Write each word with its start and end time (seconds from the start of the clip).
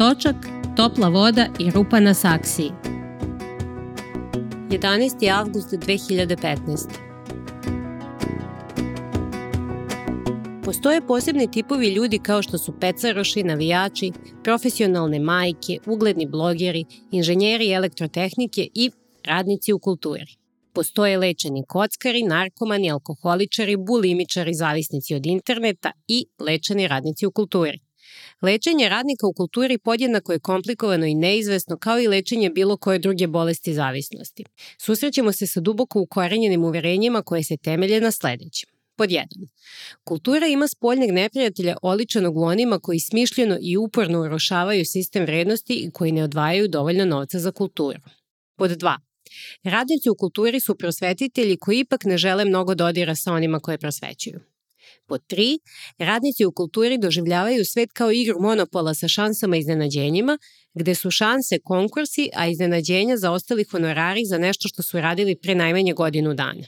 Točak, 0.00 0.36
topla 0.76 1.08
voda 1.08 1.46
i 1.58 1.70
rupa 1.70 2.00
na 2.00 2.14
saksiji. 2.14 2.70
11. 4.70 5.30
avgust 5.32 5.72
2015. 5.72 6.88
Postoje 10.64 11.06
posebni 11.06 11.50
tipovi 11.50 11.88
ljudi 11.88 12.18
kao 12.18 12.42
što 12.42 12.58
su 12.58 12.74
pecaroši, 12.80 13.42
navijači, 13.42 14.12
profesionalne 14.44 15.18
majke, 15.18 15.78
ugledni 15.86 16.26
blogeri, 16.26 16.84
inženjeri 17.10 17.72
elektrotehnike 17.72 18.68
i 18.74 18.90
radnici 19.26 19.72
u 19.72 19.78
kulturi. 19.78 20.36
Postoje 20.72 21.18
lečeni 21.18 21.64
kockari, 21.68 22.22
narkomani, 22.22 22.90
alkoholičari, 22.90 23.76
bulimičari, 23.76 24.54
zavisnici 24.54 25.14
od 25.14 25.26
interneta 25.26 25.92
i 26.08 26.26
lečeni 26.38 26.88
radnici 26.88 27.26
u 27.26 27.32
kulturi. 27.32 27.89
Lečenje 28.42 28.88
radnika 28.88 29.26
u 29.26 29.32
kulturi 29.32 29.78
podjednako 29.78 30.32
je 30.32 30.38
komplikovano 30.38 31.06
i 31.06 31.14
neizvesno 31.14 31.78
kao 31.78 32.00
i 32.00 32.08
lečenje 32.08 32.50
bilo 32.50 32.76
koje 32.76 32.98
druge 32.98 33.26
bolesti 33.26 33.74
zavisnosti. 33.74 34.44
Susrećemo 34.78 35.32
se 35.32 35.46
sa 35.46 35.60
duboko 35.60 36.00
ukorenjenim 36.00 36.64
uverenjima 36.64 37.22
koje 37.22 37.44
se 37.44 37.56
temelje 37.56 38.00
na 38.00 38.10
sledećem. 38.10 38.70
Pod 38.96 39.10
1. 39.10 39.26
Kultura 40.04 40.46
ima 40.46 40.68
spoljneg 40.68 41.10
neprijatelja 41.10 41.76
oličenog 41.82 42.36
u 42.36 42.42
onima 42.42 42.78
koji 42.78 43.00
smišljeno 43.00 43.58
i 43.60 43.76
uporno 43.76 44.20
urošavaju 44.20 44.84
sistem 44.84 45.22
vrednosti 45.22 45.74
i 45.74 45.90
koji 45.90 46.12
ne 46.12 46.24
odvajaju 46.24 46.68
dovoljno 46.68 47.04
novca 47.04 47.38
za 47.38 47.52
kulturu. 47.52 47.98
Pod 48.56 48.70
2. 48.70 48.96
Radnici 49.64 50.10
u 50.10 50.14
kulturi 50.14 50.60
su 50.60 50.74
prosvetitelji 50.74 51.56
koji 51.56 51.78
ipak 51.78 52.04
ne 52.04 52.18
žele 52.18 52.44
mnogo 52.44 52.74
dodira 52.74 53.14
sa 53.14 53.32
onima 53.32 53.60
koje 53.60 53.78
prosvećuju. 53.78 54.40
Pod 55.06 55.20
3. 55.28 55.58
Radnici 55.98 56.44
u 56.44 56.52
kulturi 56.52 56.98
doživljavaju 56.98 57.64
svet 57.64 57.92
kao 57.92 58.12
igru 58.12 58.40
monopola 58.40 58.94
sa 58.94 59.08
šansama 59.08 59.56
i 59.56 59.60
iznenađenjima, 59.60 60.38
gde 60.74 60.94
su 60.94 61.10
šanse 61.10 61.58
konkursi, 61.64 62.30
a 62.34 62.48
iznenađenja 62.48 63.16
za 63.16 63.32
ostali 63.32 63.64
honorari 63.64 64.24
za 64.24 64.38
nešto 64.38 64.68
što 64.68 64.82
su 64.82 65.00
radili 65.00 65.36
pre 65.36 65.54
najmanje 65.54 65.92
godinu 65.92 66.34
dana. 66.34 66.66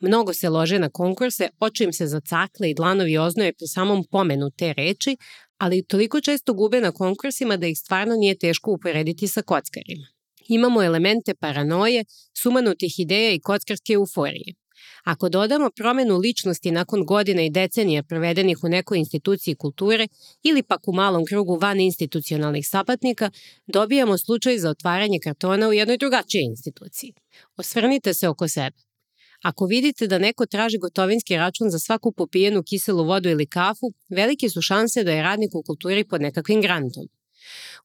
Mnogo 0.00 0.32
se 0.32 0.48
lože 0.48 0.78
na 0.78 0.88
konkurse, 0.88 1.48
oči 1.60 1.84
im 1.84 1.92
se 1.92 2.06
zacakle 2.06 2.70
i 2.70 2.74
dlanovi 2.74 3.18
oznoje 3.18 3.52
pri 3.52 3.66
samom 3.66 4.04
pomenu 4.10 4.50
te 4.50 4.72
reči, 4.72 5.16
ali 5.58 5.84
toliko 5.86 6.20
često 6.20 6.54
gube 6.54 6.80
na 6.80 6.92
konkursima 6.92 7.56
da 7.56 7.66
ih 7.66 7.78
stvarno 7.78 8.16
nije 8.16 8.38
teško 8.38 8.70
uporediti 8.70 9.28
sa 9.28 9.42
kockarima. 9.42 10.06
Imamo 10.48 10.82
elemente 10.82 11.34
paranoje, 11.34 12.04
sumanutih 12.42 13.00
ideja 13.00 13.32
i 13.32 13.40
kockarske 13.40 13.92
euforije. 13.92 14.54
Ako 15.04 15.28
dodamo 15.28 15.70
promenu 15.76 16.18
ličnosti 16.18 16.70
nakon 16.70 17.04
godina 17.06 17.42
i 17.42 17.50
decenija 17.50 18.02
provedenih 18.02 18.58
u 18.64 18.68
nekoj 18.68 18.98
instituciji 18.98 19.54
kulture 19.54 20.08
ili 20.42 20.62
pak 20.62 20.88
u 20.88 20.92
malom 20.92 21.24
krugu 21.26 21.56
van 21.56 21.80
institucionalnih 21.80 22.68
sapatnika, 22.68 23.30
dobijamo 23.66 24.18
slučaj 24.18 24.58
za 24.58 24.70
otvaranje 24.70 25.18
kartona 25.24 25.68
u 25.68 25.72
jednoj 25.72 25.98
drugačijoj 25.98 26.44
instituciji. 26.44 27.12
Osvrnite 27.56 28.14
se 28.14 28.28
oko 28.28 28.48
sebe. 28.48 28.76
Ako 29.42 29.66
vidite 29.66 30.06
da 30.06 30.18
neko 30.18 30.46
traži 30.46 30.78
gotovinski 30.78 31.36
račun 31.36 31.70
za 31.70 31.78
svaku 31.78 32.12
popijenu 32.12 32.62
kiselu 32.62 33.04
vodu 33.04 33.28
ili 33.28 33.46
kafu, 33.46 33.92
velike 34.08 34.48
su 34.48 34.62
šanse 34.62 35.04
da 35.04 35.12
je 35.12 35.22
radnik 35.22 35.54
u 35.54 35.62
kulturi 35.62 36.04
pod 36.04 36.20
nekakvim 36.20 36.62
grantom. 36.62 37.08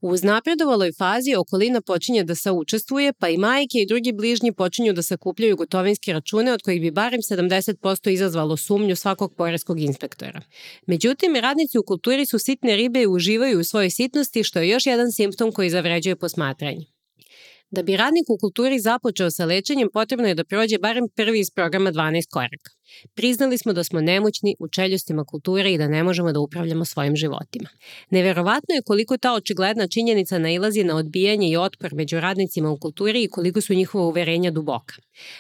U 0.02 0.09
uznapredovaloj 0.09 0.91
fazi 0.97 1.35
okolina 1.35 1.81
počinje 1.81 2.23
da 2.23 2.35
saučestvuje, 2.35 3.13
pa 3.13 3.30
i 3.30 3.38
majke 3.38 3.77
i 3.77 3.85
drugi 3.85 4.11
bližnji 4.11 4.52
počinju 4.52 4.94
da 4.94 5.03
sakupljaju 5.03 5.55
gotovinske 5.55 6.13
račune 6.13 6.53
od 6.53 6.61
kojih 6.61 6.81
bi 6.81 6.91
barem 6.91 7.22
70% 7.22 8.09
izazvalo 8.09 8.57
sumnju 8.57 8.95
svakog 8.95 9.35
poreskog 9.35 9.80
inspektora. 9.80 10.41
Međutim, 10.85 11.35
radnici 11.35 11.77
u 11.77 11.83
kulturi 11.83 12.25
su 12.25 12.39
sitne 12.39 12.75
ribe 12.75 13.02
i 13.02 13.07
uživaju 13.07 13.59
u 13.59 13.63
svojoj 13.63 13.89
sitnosti, 13.89 14.44
što 14.44 14.59
je 14.59 14.69
još 14.69 14.85
jedan 14.85 15.11
simptom 15.11 15.52
koji 15.52 15.69
zavređuje 15.69 16.16
posmatranje. 16.16 16.85
Da 17.72 17.83
bi 17.83 17.97
radnik 17.97 18.29
u 18.29 18.38
kulturi 18.38 18.79
započeo 18.79 19.31
sa 19.31 19.45
lečenjem, 19.45 19.89
potrebno 19.94 20.28
je 20.28 20.35
da 20.35 20.44
prođe 20.44 20.78
barem 20.78 21.07
prvi 21.16 21.39
iz 21.39 21.51
programa 21.51 21.91
12 21.91 22.29
koraka. 22.31 22.75
Priznali 23.13 23.57
smo 23.57 23.73
da 23.73 23.84
smo 23.84 24.01
nemoćni 24.01 24.56
u 24.59 24.68
čeljustima 24.68 25.23
kulture 25.23 25.73
i 25.73 25.78
da 25.78 25.88
ne 25.88 26.03
možemo 26.03 26.31
da 26.31 26.40
upravljamo 26.40 26.85
svojim 26.85 27.16
životima. 27.16 27.69
Neverovatno 28.09 28.75
je 28.75 28.81
koliko 28.81 29.18
ta 29.18 29.34
očigledna 29.34 29.88
činjenica 29.88 30.40
nailazi 30.40 30.84
na 30.84 30.95
odbijanje 30.95 31.50
i 31.50 31.57
otpor 31.57 31.94
među 31.94 32.19
radnicima 32.19 32.69
u 32.69 32.78
kulturi 32.78 33.24
i 33.24 33.29
koliko 33.29 33.62
su 33.62 33.74
njihova 33.74 34.06
uverenja 34.06 34.51
duboka. 34.51 34.95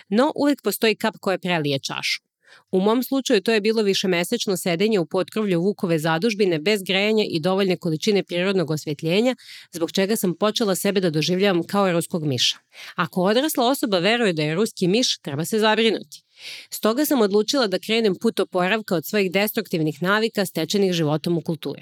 No, 0.09 0.31
uvek 0.35 0.61
postoji 0.61 0.95
kap 0.95 1.15
koja 1.21 1.37
prelije 1.37 1.79
čašu. 1.79 2.34
U 2.71 2.81
mom 2.81 3.03
slučaju 3.03 3.41
to 3.41 3.51
je 3.51 3.61
bilo 3.61 3.81
višemesečno 3.81 4.57
sedenje 4.57 4.99
u 4.99 5.05
potkrovlju 5.05 5.61
Vukove 5.61 5.99
zadužbine 5.99 6.59
bez 6.59 6.81
grejanja 6.83 7.25
i 7.29 7.39
dovoljne 7.39 7.77
količine 7.77 8.23
prirodnog 8.23 8.71
osvetljenja, 8.71 9.35
zbog 9.71 9.91
čega 9.91 10.15
sam 10.15 10.37
počela 10.37 10.75
sebe 10.75 10.99
da 10.99 11.09
doživljavam 11.09 11.63
kao 11.63 11.91
ruskog 11.91 12.25
miša. 12.25 12.57
Ako 12.95 13.21
odrasla 13.21 13.67
osoba 13.67 13.99
veruje 13.99 14.33
da 14.33 14.43
je 14.43 14.55
ruski 14.55 14.87
miš, 14.87 15.17
treba 15.17 15.45
se 15.45 15.59
zabrinuti. 15.59 16.23
Stoga 16.69 17.05
sam 17.05 17.21
odlučila 17.21 17.67
da 17.67 17.79
krenem 17.79 18.15
put 18.21 18.39
oporavka 18.39 18.95
od 18.95 19.05
svojih 19.05 19.31
destruktivnih 19.31 20.01
navika 20.01 20.45
stečenih 20.45 20.93
životom 20.93 21.37
u 21.37 21.41
kulturi. 21.41 21.81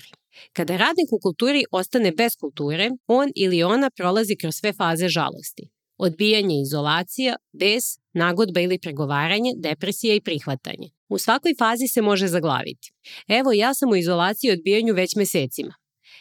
Kada 0.54 0.78
radnik 0.78 1.12
u 1.12 1.20
kulturi 1.20 1.66
ostane 1.72 2.12
bez 2.12 2.36
kulture, 2.36 2.90
on 3.08 3.30
ili 3.36 3.64
ona 3.64 3.90
prolazi 3.90 4.36
kroz 4.36 4.56
sve 4.56 4.74
faze 4.74 5.08
žalosti 5.08 5.73
odbijanje 5.98 6.62
izolacija, 6.62 7.36
bes, 7.52 7.84
nagodba 8.14 8.60
ili 8.62 8.80
pregovaranje, 8.80 9.54
depresija 9.58 10.16
i 10.16 10.22
prihvatanje. 10.22 10.90
U 11.10 11.18
svakoj 11.18 11.54
fazi 11.60 11.88
se 11.88 12.02
može 12.02 12.28
zaglaviti. 12.28 12.94
Evo 13.28 13.52
ja 13.52 13.74
sam 13.74 13.90
u 13.90 13.96
izolaciji 13.96 14.50
i 14.50 14.54
odbijanju 14.54 14.94
već 14.94 15.16
mesecima. 15.16 15.74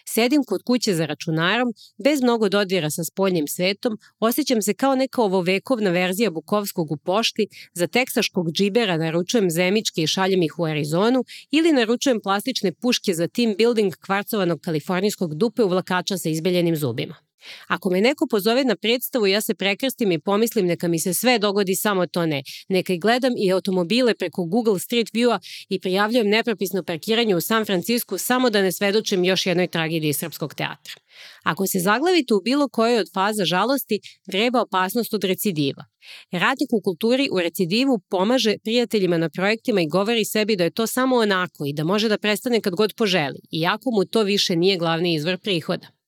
Sedim 0.08 0.44
kod 0.44 0.62
kuće 0.62 0.94
za 0.94 1.06
računarom, 1.06 1.72
bez 2.04 2.22
mnogo 2.22 2.48
dodira 2.48 2.90
sa 2.90 3.04
spoljnim 3.04 3.46
svetom, 3.48 3.98
osjećam 4.20 4.62
se 4.62 4.74
kao 4.74 4.94
neka 4.94 5.22
ovovekovna 5.22 5.90
verzija 5.90 6.30
Bukovskog 6.30 6.92
u 6.92 6.96
pošti, 6.96 7.46
za 7.74 7.86
teksaškog 7.86 8.52
džibera 8.52 8.96
naručujem 8.96 9.50
zemičke 9.50 10.02
i 10.02 10.06
šaljem 10.06 10.42
ih 10.42 10.58
u 10.58 10.64
Arizonu 10.64 11.24
ili 11.50 11.72
naručujem 11.72 12.20
plastične 12.22 12.72
puške 12.72 13.14
za 13.14 13.28
team 13.28 13.54
building 13.58 13.94
kvarcovanog 14.06 14.60
kalifornijskog 14.60 15.34
dupe 15.34 15.62
uvlakača 15.62 16.18
sa 16.18 16.28
izbeljenim 16.28 16.76
zubima. 16.76 17.31
Ako 17.66 17.90
me 17.90 18.00
neko 18.00 18.26
pozove 18.26 18.64
na 18.64 18.76
predstavu, 18.76 19.26
ja 19.26 19.40
se 19.40 19.54
prekrstim 19.54 20.12
i 20.12 20.18
pomislim 20.18 20.66
neka 20.66 20.88
mi 20.88 20.98
se 20.98 21.14
sve 21.14 21.38
dogodi, 21.38 21.74
samo 21.74 22.06
to 22.06 22.26
ne. 22.26 22.42
Neka 22.68 22.92
i 22.92 22.98
gledam 22.98 23.32
i 23.36 23.52
automobile 23.52 24.14
preko 24.14 24.44
Google 24.44 24.78
Street 24.78 25.08
View-a 25.14 25.38
i 25.68 25.80
prijavljujem 25.80 26.28
nepropisno 26.28 26.82
parkiranje 26.82 27.36
u 27.36 27.40
San 27.40 27.64
Francisku 27.64 28.18
samo 28.18 28.50
da 28.50 28.62
ne 28.62 28.72
svedočim 28.72 29.24
još 29.24 29.46
jednoj 29.46 29.66
tragediji 29.66 30.12
srpskog 30.12 30.54
teatra. 30.54 30.94
Ako 31.42 31.66
se 31.66 31.78
zaglavite 31.78 32.34
u 32.34 32.40
bilo 32.40 32.68
kojoj 32.68 32.98
od 32.98 33.06
faza 33.14 33.44
žalosti, 33.44 34.00
vreba 34.26 34.60
opasnost 34.60 35.14
od 35.14 35.24
recidiva. 35.24 35.84
Radnik 36.32 36.72
u 36.72 36.80
kulturi 36.80 37.28
u 37.32 37.40
recidivu 37.40 37.98
pomaže 38.10 38.54
prijateljima 38.64 39.18
na 39.18 39.28
projektima 39.28 39.80
i 39.80 39.88
govori 39.88 40.24
sebi 40.24 40.56
da 40.56 40.64
je 40.64 40.70
to 40.70 40.86
samo 40.86 41.16
onako 41.16 41.64
i 41.66 41.72
da 41.72 41.84
može 41.84 42.08
da 42.08 42.18
prestane 42.18 42.60
kad 42.60 42.74
god 42.74 42.94
poželi, 42.96 43.40
iako 43.50 43.90
mu 43.90 44.04
to 44.04 44.22
više 44.22 44.56
nije 44.56 44.78
glavni 44.78 45.14
izvor 45.14 45.38
prihoda. 45.38 46.01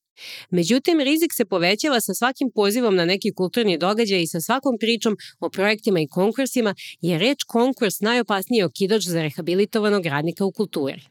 Međutim, 0.50 1.00
rizik 1.00 1.32
se 1.32 1.44
povećava 1.44 2.00
sa 2.00 2.14
svakim 2.14 2.50
pozivom 2.54 2.97
na 2.97 3.04
neki 3.04 3.32
kulturni 3.34 3.78
događaj 3.78 4.22
i 4.22 4.26
sa 4.26 4.41
svakom 4.41 4.76
pričom 4.80 5.16
o 5.41 5.50
projektima 5.50 6.00
i 6.00 6.06
konkursima, 6.06 6.75
je 7.00 7.19
reč 7.19 7.42
konkurs 7.47 8.00
najopasniji 8.00 8.62
okidač 8.62 9.02
za 9.02 9.22
rehabilitovanog 9.22 10.06
radnika 10.06 10.44
u 10.44 10.52
kulturi. 10.52 11.02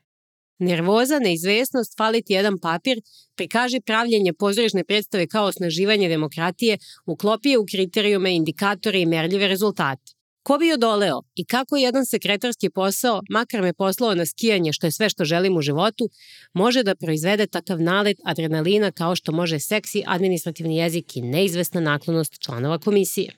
Nervoza, 0.60 1.20
neizvesnost, 1.20 1.98
faliti 1.98 2.34
jedan 2.34 2.60
papir, 2.60 3.02
prikaže 3.36 3.80
pravljenje 3.82 4.34
pozorišne 4.34 4.84
predstave 4.84 5.28
kao 5.28 5.46
osnaživanje 5.46 6.10
demokratije, 6.10 6.78
uklopije 7.06 7.58
u 7.58 7.66
kriterijume, 7.66 8.36
indikatore 8.36 9.02
i 9.02 9.06
merljive 9.06 9.48
rezultate. 9.48 10.23
Ko 10.44 10.58
bi 10.58 10.74
odoleo 10.74 11.22
i 11.36 11.46
kako 11.46 11.78
jedan 11.78 12.06
sekretarski 12.06 12.70
posao, 12.70 13.22
makar 13.30 13.62
me 13.62 13.74
poslao 13.74 14.16
na 14.16 14.26
skijanje 14.26 14.74
što 14.74 14.88
je 14.88 14.92
sve 14.92 15.10
što 15.10 15.26
želim 15.26 15.58
u 15.58 15.62
životu, 15.62 16.10
može 16.54 16.84
da 16.84 16.96
proizvede 16.96 17.48
takav 17.48 17.82
nalet 17.82 18.18
adrenalina 18.26 18.92
kao 18.92 19.16
što 19.16 19.32
može 19.32 19.60
seksi 19.60 20.04
administrativni 20.08 20.78
jezik 20.78 21.18
i 21.18 21.22
neizvesna 21.22 21.82
naklonost 21.82 22.40
članova 22.40 22.80
komisije. 22.80 23.36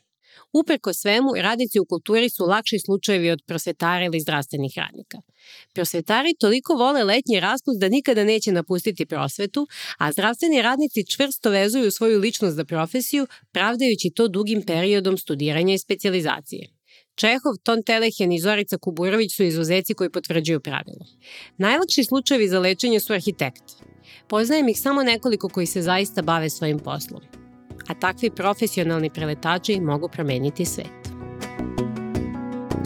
Upreko 0.53 0.93
svemu, 0.93 1.29
radnici 1.41 1.79
u 1.79 1.85
kulturi 1.85 2.29
su 2.29 2.45
lakši 2.45 2.79
slučajevi 2.79 3.31
od 3.31 3.41
prosvetara 3.47 4.05
ili 4.05 4.19
zdravstvenih 4.19 4.73
radnika. 4.77 5.17
Prosvetari 5.73 6.35
toliko 6.39 6.73
vole 6.73 7.03
letnji 7.03 7.39
raspust 7.39 7.79
da 7.79 7.89
nikada 7.89 8.23
neće 8.23 8.51
napustiti 8.51 9.05
prosvetu, 9.05 9.67
a 9.97 10.11
zdravstveni 10.11 10.61
radnici 10.61 11.07
čvrsto 11.11 11.49
vezuju 11.49 11.91
svoju 11.91 12.19
ličnost 12.19 12.55
za 12.55 12.65
profesiju, 12.65 13.27
pravdajući 13.51 14.09
to 14.15 14.27
dugim 14.27 14.63
periodom 14.65 15.17
studiranja 15.17 15.73
i 15.73 15.79
specializacije. 15.79 16.75
Čehov, 17.15 17.55
Ton 17.63 17.83
Telehen 17.83 18.31
i 18.31 18.39
Zorica 18.39 18.77
Kuburović 18.77 19.35
su 19.35 19.43
izuzeci 19.43 19.93
koji 19.93 20.09
potvrđuju 20.09 20.59
pravilo. 20.59 21.05
Najlakši 21.57 22.03
slučajevi 22.03 22.47
za 22.47 22.59
lečenje 22.59 22.99
su 22.99 23.13
arhitekti. 23.13 23.73
Poznajem 24.27 24.69
ih 24.69 24.79
samo 24.79 25.03
nekoliko 25.03 25.49
koji 25.49 25.65
se 25.65 25.81
zaista 25.81 26.21
bave 26.21 26.49
svojim 26.49 26.79
poslom. 26.79 27.21
A 27.87 27.93
takvi 27.93 28.29
profesionalni 28.29 29.09
preletači 29.09 29.79
mogu 29.79 30.09
promeniti 30.09 30.65
svet. 30.65 31.05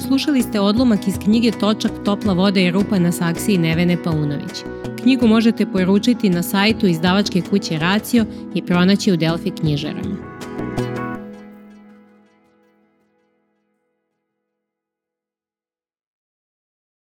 Slušali 0.07 0.41
ste 0.41 0.59
odlomak 0.59 1.07
iz 1.07 1.13
knjige 1.23 1.51
Točak, 1.51 1.91
topla 2.05 2.33
voda 2.33 2.59
i 2.59 2.71
rupa 2.71 2.99
na 2.99 3.11
saksiji 3.11 3.57
Nevene 3.57 4.03
Paunović. 4.03 4.63
knjigu 5.01 5.27
možete 5.27 5.65
poručiti 5.65 6.29
na 6.29 6.43
sajtu 6.43 6.87
izdavačke 6.87 7.41
kuće 7.49 7.77
Racio 7.77 8.25
i 8.55 8.65
pronaći 8.65 9.11
u 9.11 9.17
Delfi 9.17 9.51
knjižarama. 9.51 10.38